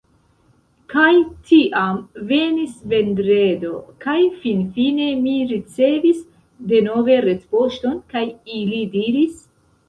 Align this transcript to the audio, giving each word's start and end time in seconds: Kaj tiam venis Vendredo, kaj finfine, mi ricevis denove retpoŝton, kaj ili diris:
Kaj 0.91 1.09
tiam 1.49 1.99
venis 2.31 2.71
Vendredo, 2.93 3.73
kaj 4.05 4.15
finfine, 4.45 5.11
mi 5.27 5.35
ricevis 5.53 6.25
denove 6.73 7.19
retpoŝton, 7.27 8.01
kaj 8.17 8.25
ili 8.63 8.83
diris: 8.97 9.39